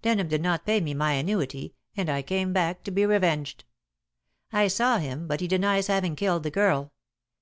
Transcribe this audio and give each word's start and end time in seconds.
Denham 0.00 0.28
did 0.28 0.40
not 0.40 0.64
pay 0.64 0.80
me 0.80 0.94
my 0.94 1.12
annuity, 1.12 1.74
and 1.98 2.08
I 2.08 2.22
came 2.22 2.54
back 2.54 2.82
to 2.84 2.90
be 2.90 3.04
revenged. 3.04 3.64
I 4.50 4.68
saw 4.68 4.96
him, 4.96 5.26
but 5.26 5.42
he 5.42 5.46
denies 5.46 5.88
having 5.88 6.16
killed 6.16 6.44
the 6.44 6.50
girl. 6.50 6.94